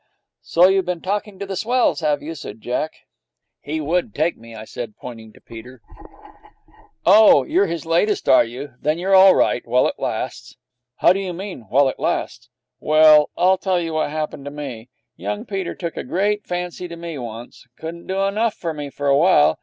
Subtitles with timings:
[0.41, 2.91] 'So you've been talking to the swells, have you?' said Jack.
[3.61, 5.79] 'He would take me,' I said, pointing to Peter.
[7.05, 8.73] 'Oh, you're his latest, are you?
[8.81, 10.57] Then you're all right while it lasts.'
[10.95, 14.89] 'How do you mean, while it lasts?' 'Well, I'll tell you what happened to me.
[15.17, 17.67] Young Peter took a great fancy to me once.
[17.77, 19.59] Couldn't do enough for me for a while.